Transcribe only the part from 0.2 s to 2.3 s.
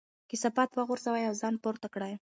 کثافات وغورځوئ او ځان پورته کړئ.